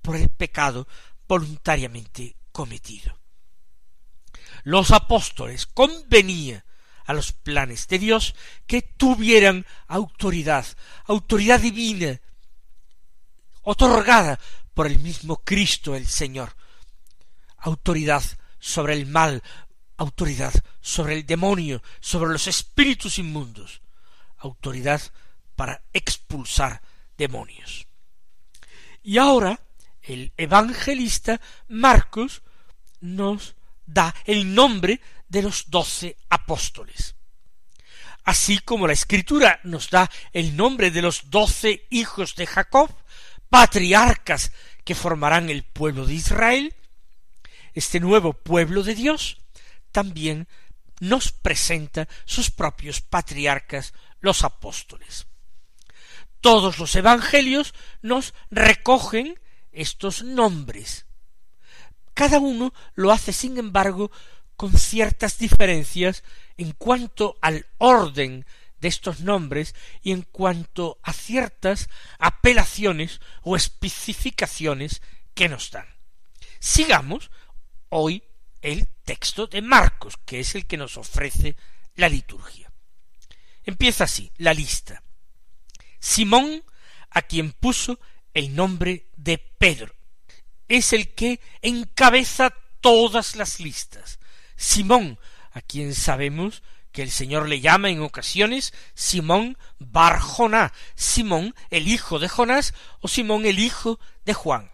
por 0.03 0.17
el 0.17 0.29
pecado 0.29 0.89
voluntariamente 1.29 2.37
cometido. 2.53 3.18
Los 4.65 4.91
apóstoles 4.91 5.67
convenía 5.67 6.65
a 7.05 7.15
los 7.15 7.33
planes 7.33 7.89
de 7.89 7.99
Dios 7.99 8.35
que 8.67 8.83
tuvieran 8.83 9.65
autoridad, 9.87 10.67
autoridad 11.07 11.61
divina, 11.61 12.21
otorgada 13.63 14.39
por 14.75 14.87
el 14.87 14.99
mismo 14.99 15.37
Cristo 15.39 15.95
el 15.95 16.07
Señor, 16.07 16.55
autoridad 17.59 18.23
sobre 18.59 18.95
el 18.95 19.07
mal, 19.07 19.43
autoridad 19.97 20.53
sobre 20.81 21.15
el 21.15 21.27
demonio, 21.27 21.83
sobre 22.01 22.31
los 22.31 22.47
espíritus 22.47 23.19
inmundos, 23.19 23.81
autoridad 24.39 25.01
para 25.57 25.83
expulsar 25.93 26.81
demonios. 27.17 27.87
Y 29.03 29.19
ahora 29.19 29.61
el 30.03 30.33
evangelista 30.37 31.41
Marcos 31.69 32.43
nos 33.01 33.55
da 33.89 34.15
el 34.25 34.55
nombre 34.55 35.01
de 35.29 35.43
los 35.43 35.71
doce 35.71 36.17
apóstoles. 36.29 37.17
Así 38.25 38.59
como 38.59 38.87
la 38.87 38.93
escritura 38.93 39.59
nos 39.65 39.89
da 39.91 40.11
el 40.33 40.55
nombre 40.55 40.91
de 40.91 41.03
los 41.03 41.31
doce 41.31 41.87
hijos 41.91 42.35
de 42.37 42.47
Jacob, 42.47 42.95
patriarcas 43.49 44.53
que 44.85 44.95
formarán 44.95 45.49
el 45.49 45.65
pueblo 45.65 46.05
de 46.05 46.15
Israel, 46.15 46.75
este 47.75 48.01
nuevo 48.01 48.35
pueblo 48.35 48.83
de 48.83 48.95
Dios 48.95 49.39
también 49.93 50.47
nos 51.01 51.33
presenta 51.33 52.09
sus 52.25 52.51
propios 52.51 53.01
patriarcas, 53.01 53.95
los 54.21 54.45
apóstoles. 54.45 55.27
Todos 56.41 56.79
los 56.79 56.95
evangelios 56.97 57.75
nos 58.03 58.35
recogen 58.51 59.41
estos 59.73 60.23
nombres. 60.23 61.07
Cada 62.19 62.41
uno 62.41 62.75
lo 62.97 63.13
hace, 63.13 63.33
sin 63.33 63.59
embargo, 63.59 64.11
con 64.57 64.77
ciertas 64.77 65.39
diferencias 65.39 66.25
en 66.57 66.73
cuanto 66.73 67.39
al 67.41 67.65
orden 67.79 68.45
de 68.81 68.89
estos 68.89 69.21
nombres 69.21 69.77
y 70.03 70.11
en 70.11 70.23
cuanto 70.23 70.99
a 71.05 71.13
ciertas 71.13 71.89
apelaciones 72.19 73.21
o 73.43 73.55
especificaciones 73.55 75.01
que 75.33 75.49
nos 75.49 75.71
dan. 75.71 75.87
Sigamos 76.59 77.31
hoy 77.89 78.25
el 78.63 78.89
texto 79.05 79.47
de 79.47 79.63
Marcos, 79.63 80.17
que 80.27 80.41
es 80.41 80.57
el 80.57 80.67
que 80.67 80.77
nos 80.77 80.97
ofrece 80.97 81.55
la 81.95 82.09
liturgia. 82.09 82.73
Empieza 83.63 84.03
así 84.03 84.33
la 84.39 84.55
lista. 84.55 85.05
Simón, 86.01 86.65
a 87.11 87.23
quien 87.23 87.53
puso 87.53 88.01
el 88.35 88.57
nombre 88.57 89.07
de 89.17 89.39
Pedro, 89.39 89.95
es 90.69 90.93
el 90.93 91.15
que 91.15 91.41
encabeza 91.63 92.55
todas 92.81 93.37
las 93.37 93.61
listas. 93.61 94.19
Simón, 94.57 95.19
a 95.53 95.61
quien 95.61 95.95
sabemos 95.95 96.63
que 96.93 97.03
el 97.03 97.11
Señor 97.11 97.49
le 97.49 97.61
llama 97.61 97.91
en 97.91 98.01
ocasiones 98.01 98.73
Simón 98.95 99.57
Bar 99.79 100.21
Simón 100.95 101.55
el 101.71 101.89
hijo 101.89 102.19
de 102.19 102.29
Jonás 102.29 102.75
o 103.01 103.09
Simón 103.09 103.47
el 103.47 103.59
hijo 103.59 104.01
de 104.25 104.35
Juan. 104.35 104.71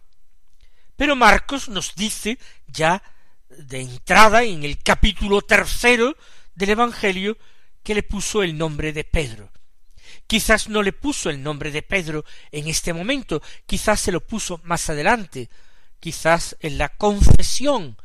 Pero 0.97 1.17
Marcos 1.17 1.69
nos 1.69 1.95
dice 1.95 2.39
ya 2.67 3.03
de 3.49 3.81
entrada 3.81 4.43
en 4.43 4.65
el 4.65 4.79
capítulo 4.79 5.43
tercero 5.43 6.17
del 6.55 6.71
Evangelio 6.71 7.37
que 7.83 7.95
le 7.95 8.03
puso 8.03 8.43
el 8.43 8.57
nombre 8.57 8.93
de 8.93 9.05
Pedro. 9.05 9.53
Quizás 10.27 10.69
no 10.69 10.83
le 10.83 10.93
puso 10.93 11.31
el 11.31 11.43
nombre 11.43 11.71
de 11.71 11.83
Pedro 11.83 12.25
en 12.51 12.69
este 12.69 12.93
momento, 12.93 13.43
quizás 13.67 14.01
se 14.01 14.13
lo 14.13 14.21
puso 14.21 14.61
más 14.65 14.89
adelante, 14.89 15.51
quizás 16.05 16.55
en 16.61 16.77
la 16.77 16.91
confesión 16.91 17.97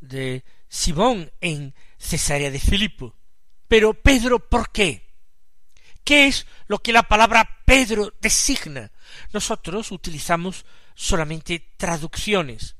de 0.00 0.42
Simón 0.70 1.30
en 1.42 1.74
Cesarea 1.98 2.50
de 2.50 2.58
Filipo. 2.58 3.14
Pero 3.68 3.92
Pedro, 3.92 4.38
¿por 4.38 4.72
qué? 4.72 5.12
¿Qué 6.02 6.28
es 6.28 6.46
lo 6.66 6.78
que 6.78 6.94
la 6.94 7.02
palabra 7.02 7.46
Pedro 7.66 8.14
designa? 8.22 8.90
Nosotros 9.34 9.92
utilizamos 9.92 10.64
solamente 10.94 11.74
traducciones. 11.76 12.74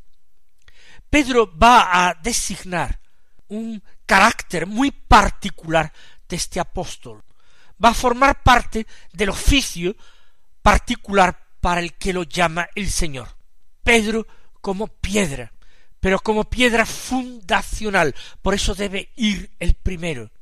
Pedro 1.11 1.55
va 1.55 2.09
a 2.09 2.14
designar 2.14 2.99
un 3.49 3.83
carácter 4.07 4.66
muy 4.66 4.90
particular 4.90 5.92
de 6.27 6.37
este 6.37 6.61
apóstol. 6.61 7.23
Va 7.85 7.90
a 7.90 7.95
formar 7.95 8.42
parte 8.42 8.87
del 9.12 9.29
oficio 9.29 9.95
particular 10.62 11.47
para 11.61 11.83
el 11.83 11.92
que 11.99 12.14
lo 12.14 12.23
llama 12.23 12.66
el 12.75 12.88
Señor. 12.90 13.37
Pedro 13.83 14.27
como 14.66 14.88
piedra, 14.88 15.52
pero 16.00 16.18
como 16.18 16.50
piedra 16.50 16.85
fundacional. 16.85 18.16
Por 18.42 18.52
eso 18.52 18.74
debe 18.74 19.12
ir 19.14 19.55
el 19.61 19.74
primero. 19.74 20.33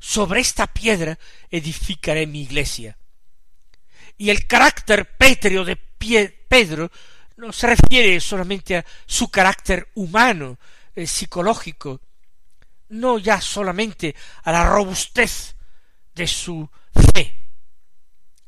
Sobre 0.00 0.40
esta 0.40 0.66
piedra 0.66 1.16
edificaré 1.48 2.26
mi 2.26 2.42
iglesia. 2.42 2.98
Y 4.18 4.30
el 4.30 4.48
carácter 4.48 5.16
pétreo 5.16 5.64
de 5.64 5.76
Pedro 5.76 6.90
no 7.36 7.52
se 7.52 7.68
refiere 7.68 8.18
solamente 8.18 8.78
a 8.78 8.84
su 9.06 9.28
carácter 9.30 9.90
humano, 9.94 10.58
eh, 10.96 11.06
psicológico, 11.06 12.00
no 12.88 13.16
ya 13.18 13.40
solamente 13.40 14.16
a 14.42 14.50
la 14.50 14.68
robustez 14.68 15.54
de 16.16 16.26
su 16.26 16.68
fe, 17.14 17.32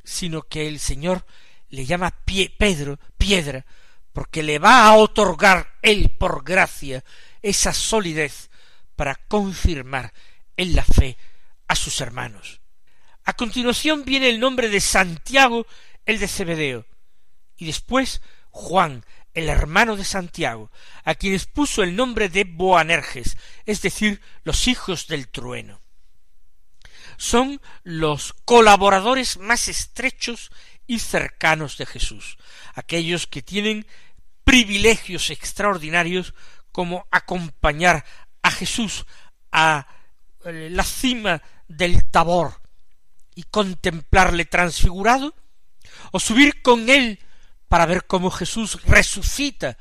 sino 0.03 0.43
que 0.43 0.67
el 0.67 0.81
Señor 0.81 1.25
le 1.69 1.87
llama 1.87 2.13
Pedro 2.59 2.99
piedra, 3.17 3.65
porque 4.13 4.43
le 4.43 4.59
va 4.59 4.87
a 4.87 4.95
otorgar 4.95 5.75
él 5.83 6.11
por 6.19 6.45
gracia 6.45 7.05
esa 7.41 7.73
solidez 7.73 8.51
para 8.97 9.15
confirmar 9.15 10.13
en 10.57 10.77
la 10.77 10.85
fe 10.85 11.17
a 11.69 11.75
sus 11.75 12.01
hermanos. 12.01 12.61
A 13.25 13.35
continuación 13.35 14.05
viene 14.05 14.29
el 14.29 14.41
nombre 14.41 14.69
de 14.69 14.81
Santiago, 14.81 15.67
el 16.05 16.19
de 16.19 16.29
Cebedeo, 16.29 16.87
y 17.57 17.67
después 17.67 18.21
Juan, 18.51 19.05
el 19.35 19.49
hermano 19.49 19.97
de 19.97 20.05
Santiago, 20.05 20.71
a 21.05 21.15
quienes 21.15 21.47
puso 21.47 21.83
el 21.83 21.97
nombre 21.97 22.29
de 22.29 22.45
Boanerges, 22.45 23.37
es 23.65 23.81
decir, 23.81 24.21
los 24.45 24.69
hijos 24.69 25.07
del 25.07 25.29
trueno. 25.29 25.81
Son 27.17 27.61
los 27.83 28.35
colaboradores 28.45 29.39
más 29.39 29.69
estrechos 29.69 30.51
y 30.93 30.99
cercanos 30.99 31.79
de 31.79 31.87
Jesús, 31.87 32.37
aquellos 32.75 33.27
que 33.27 33.41
tienen 33.41 33.87
privilegios 34.45 35.31
extraordinarios 35.31 36.35
como 36.71 37.07
acompañar 37.11 38.05
a 38.43 38.51
Jesús 38.51 39.07
a 39.51 39.87
eh, 40.45 40.69
la 40.71 40.85
cima 40.85 41.41
del 41.67 42.11
Tabor 42.11 42.61
y 43.35 43.45
contemplarle 43.45 44.45
transfigurado, 44.45 45.35
o 46.11 46.21
subir 46.21 46.61
con 46.61 46.91
él 46.91 47.19
para 47.69 47.87
ver 47.87 48.05
cómo 48.07 48.31
Jesús 48.31 48.83
resucita 48.85 49.79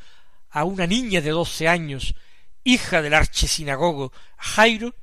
a 0.50 0.64
una 0.64 0.88
niña 0.88 1.20
de 1.20 1.32
doce 1.32 1.68
años, 1.68 2.16
hija 2.64 3.02
del 3.02 3.16
archesinagogo 3.16 4.14
Jairo, 4.38 4.96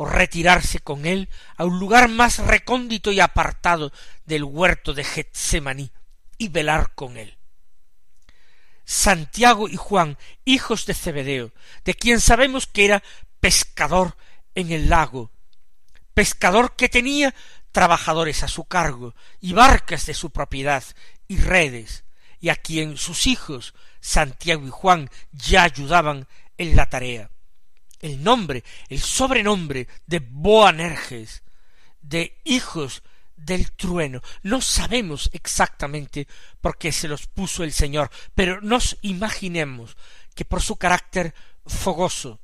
o 0.00 0.06
retirarse 0.06 0.78
con 0.78 1.04
él 1.04 1.28
a 1.58 1.66
un 1.66 1.78
lugar 1.78 2.08
más 2.08 2.38
recóndito 2.38 3.12
y 3.12 3.20
apartado 3.20 3.92
del 4.24 4.44
huerto 4.44 4.94
de 4.94 5.04
Getsemaní 5.04 5.92
y 6.38 6.48
velar 6.48 6.94
con 6.94 7.18
él. 7.18 7.36
Santiago 8.86 9.68
y 9.68 9.76
Juan, 9.76 10.16
hijos 10.46 10.86
de 10.86 10.94
Zebedeo, 10.94 11.52
de 11.84 11.92
quien 11.92 12.22
sabemos 12.22 12.66
que 12.66 12.86
era 12.86 13.02
pescador 13.40 14.16
en 14.54 14.72
el 14.72 14.88
lago, 14.88 15.32
pescador 16.14 16.76
que 16.76 16.88
tenía 16.88 17.34
trabajadores 17.70 18.42
a 18.42 18.48
su 18.48 18.64
cargo 18.64 19.14
y 19.38 19.52
barcas 19.52 20.06
de 20.06 20.14
su 20.14 20.30
propiedad 20.30 20.82
y 21.28 21.36
redes, 21.36 22.04
y 22.40 22.48
a 22.48 22.56
quien 22.56 22.96
sus 22.96 23.26
hijos, 23.26 23.74
Santiago 24.00 24.66
y 24.66 24.70
Juan, 24.70 25.10
ya 25.30 25.64
ayudaban 25.64 26.26
en 26.56 26.74
la 26.74 26.88
tarea. 26.88 27.30
El 28.00 28.22
nombre, 28.22 28.64
el 28.88 29.00
sobrenombre 29.00 29.86
de 30.06 30.20
Boanerges, 30.20 31.42
de 32.00 32.40
hijos 32.44 33.02
del 33.36 33.72
trueno. 33.72 34.22
No 34.42 34.60
sabemos 34.60 35.30
exactamente 35.32 36.26
por 36.60 36.78
qué 36.78 36.92
se 36.92 37.08
los 37.08 37.26
puso 37.26 37.64
el 37.64 37.72
Señor, 37.72 38.10
pero 38.34 38.60
nos 38.60 38.98
imaginemos 39.02 39.96
que 40.34 40.44
por 40.44 40.62
su 40.62 40.76
carácter 40.76 41.34
fogoso, 41.66 42.40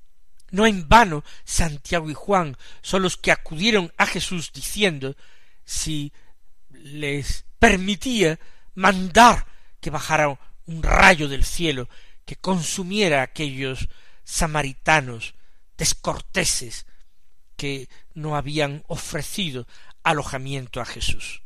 no 0.50 0.66
en 0.66 0.88
vano 0.88 1.24
Santiago 1.44 2.10
y 2.10 2.14
Juan 2.14 2.56
son 2.82 3.02
los 3.02 3.16
que 3.16 3.32
acudieron 3.32 3.92
a 3.96 4.06
Jesús 4.06 4.52
diciendo 4.52 5.16
si 5.64 6.12
les 6.70 7.44
permitía 7.58 8.38
mandar 8.74 9.46
que 9.80 9.90
bajara 9.90 10.38
un 10.66 10.82
rayo 10.82 11.28
del 11.28 11.44
cielo 11.44 11.88
que 12.24 12.36
consumiera 12.36 13.20
a 13.20 13.24
aquellos 13.24 13.88
samaritanos 14.24 15.34
descorteses 15.76 16.86
que 17.56 17.88
no 18.14 18.36
habían 18.36 18.84
ofrecido 18.86 19.66
alojamiento 20.02 20.80
a 20.80 20.84
Jesús. 20.84 21.42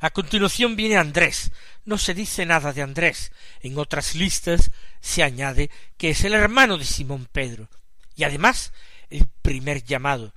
A 0.00 0.10
continuación 0.10 0.76
viene 0.76 0.96
Andrés. 0.96 1.50
No 1.84 1.98
se 1.98 2.14
dice 2.14 2.46
nada 2.46 2.72
de 2.72 2.82
Andrés. 2.82 3.32
En 3.60 3.78
otras 3.78 4.14
listas 4.14 4.70
se 5.00 5.22
añade 5.22 5.70
que 5.96 6.10
es 6.10 6.24
el 6.24 6.34
hermano 6.34 6.78
de 6.78 6.84
Simón 6.84 7.28
Pedro 7.30 7.68
y 8.14 8.24
además 8.24 8.72
el 9.10 9.26
primer 9.42 9.82
llamado. 9.84 10.32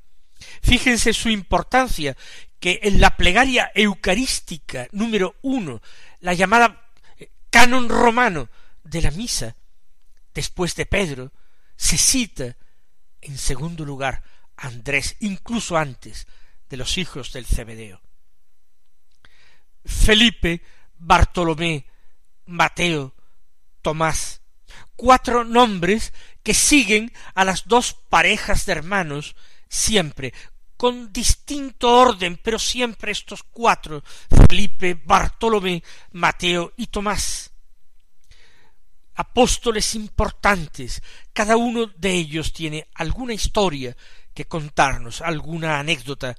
Fíjense 0.62 1.14
su 1.14 1.30
importancia 1.30 2.18
que 2.60 2.80
en 2.84 3.02
la 3.02 3.18
plegaria 3.18 3.72
eucarística 3.76 4.88
número 4.92 5.36
uno, 5.42 5.82
la 6.20 6.34
llamada 6.34 6.90
eh, 7.18 7.30
canon 7.50 7.90
romano 7.90 8.50
de 8.84 9.02
la 9.02 9.12
misa, 9.12 9.56
después 10.34 10.76
de 10.76 10.86
Pedro, 10.86 11.32
se 11.82 11.98
cita 11.98 12.56
en 13.22 13.40
segundo 13.40 13.84
lugar 13.84 14.22
Andrés, 14.56 15.16
incluso 15.22 15.76
antes 15.78 16.28
de 16.70 16.78
los 16.78 17.00
hijos 17.00 17.34
del 17.34 17.48
Cebedeo. 17.48 18.00
Felipe, 19.84 20.62
Bartolomé, 21.00 21.88
Mateo, 22.46 23.16
Tomás, 23.82 24.42
cuatro 24.96 25.44
nombres 25.44 26.14
que 26.44 26.54
siguen 26.54 27.12
a 27.34 27.44
las 27.46 27.68
dos 27.68 27.94
parejas 27.94 28.68
de 28.68 28.74
hermanos 28.74 29.36
siempre, 29.68 30.36
con 30.78 31.12
distinto 31.12 31.90
orden, 31.90 32.38
pero 32.38 32.60
siempre 32.60 33.12
estos 33.12 33.42
cuatro, 33.42 34.04
Felipe, 34.30 35.02
Bartolomé, 35.04 35.84
Mateo 36.12 36.74
y 36.78 36.88
Tomás. 36.88 37.51
Apóstoles 39.22 39.94
importantes, 39.94 41.04
cada 41.32 41.56
uno 41.56 41.86
de 41.86 42.12
ellos 42.12 42.54
tiene 42.54 42.88
alguna 42.96 43.34
historia 43.34 43.96
que 44.34 44.46
contarnos, 44.46 45.22
alguna 45.22 45.80
anécdota. 45.80 46.36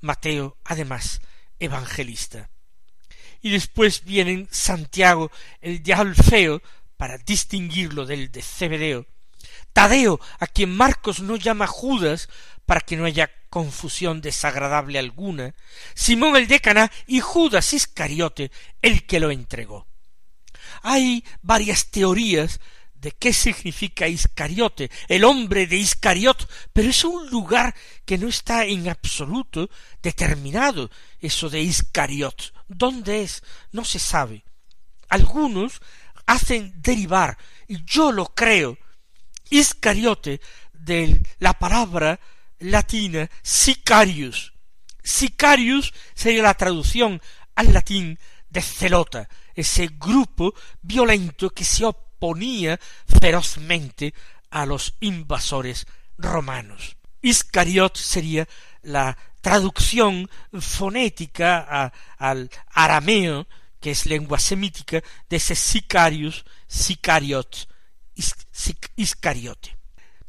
Mateo, 0.00 0.56
además, 0.64 1.20
evangelista 1.58 2.48
y 3.42 3.50
después 3.50 4.04
vienen 4.04 4.48
Santiago, 4.50 5.30
el 5.60 5.82
de 5.82 5.92
Alfeo, 5.92 6.62
para 6.96 7.18
distinguirlo 7.18 8.06
del 8.06 8.30
de 8.30 8.40
Cebedeo, 8.40 9.06
Tadeo, 9.72 10.20
a 10.38 10.46
quien 10.46 10.74
Marcos 10.74 11.20
no 11.20 11.36
llama 11.36 11.66
Judas, 11.66 12.28
para 12.64 12.80
que 12.80 12.96
no 12.96 13.04
haya 13.04 13.30
confusión 13.50 14.20
desagradable 14.20 14.98
alguna, 14.98 15.54
Simón 15.94 16.36
el 16.36 16.46
de 16.46 16.60
Caná 16.60 16.90
y 17.06 17.20
Judas 17.20 17.72
Iscariote, 17.72 18.52
el 18.80 19.04
que 19.04 19.18
lo 19.18 19.30
entregó. 19.30 19.88
Hay 20.82 21.24
varias 21.40 21.90
teorías 21.90 22.60
de 22.94 23.10
qué 23.10 23.32
significa 23.32 24.06
Iscariote, 24.06 24.90
el 25.08 25.24
hombre 25.24 25.66
de 25.66 25.76
Iscariot, 25.76 26.48
pero 26.72 26.88
es 26.88 27.04
un 27.04 27.28
lugar 27.30 27.74
que 28.04 28.16
no 28.16 28.28
está 28.28 28.64
en 28.64 28.88
absoluto 28.88 29.68
determinado, 30.00 30.88
eso 31.20 31.50
de 31.50 31.60
Iscariot. 31.60 32.54
¿Dónde 32.68 33.22
es? 33.22 33.42
No 33.72 33.84
se 33.84 33.98
sabe. 33.98 34.44
Algunos 35.08 35.80
hacen 36.26 36.80
derivar, 36.80 37.36
y 37.66 37.84
yo 37.84 38.12
lo 38.12 38.26
creo, 38.34 38.78
Iscariote 39.50 40.40
de 40.72 41.20
la 41.38 41.52
palabra 41.58 42.20
latina 42.60 43.28
sicarius. 43.42 44.52
Sicarius 45.02 45.92
sería 46.14 46.42
la 46.42 46.54
traducción 46.54 47.20
al 47.54 47.72
latín 47.72 48.18
de 48.48 48.62
celota, 48.62 49.28
ese 49.54 49.88
grupo 49.98 50.54
violento 50.80 51.50
que 51.50 51.64
se 51.64 51.84
ponía 52.18 52.78
ferozmente 53.20 54.14
a 54.50 54.66
los 54.66 54.94
invasores 55.00 55.86
romanos. 56.18 56.96
Iscariot 57.20 57.96
sería 57.96 58.48
la 58.82 59.16
traducción 59.40 60.30
fonética 60.60 61.92
al 62.18 62.50
arameo, 62.70 63.46
que 63.80 63.90
es 63.90 64.06
lengua 64.06 64.38
semítica, 64.38 65.02
de 65.28 65.36
ese 65.36 65.56
sicarius, 65.56 66.44
sicariot, 66.68 67.68
iscariote. 68.96 69.76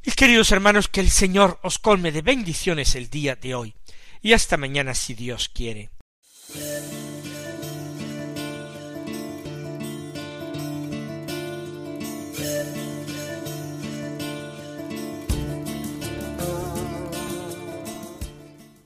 Mis 0.05 0.15
queridos 0.15 0.51
hermanos, 0.51 0.88
que 0.88 0.99
el 0.99 1.09
Señor 1.09 1.59
os 1.62 1.79
colme 1.79 2.12
de 2.12 2.21
bendiciones 2.21 2.95
el 2.95 3.09
día 3.09 3.36
de 3.36 3.55
hoy, 3.55 3.75
y 4.21 4.33
hasta 4.33 4.57
mañana 4.57 4.93
si 4.95 5.13
Dios 5.13 5.49
quiere. 5.49 5.91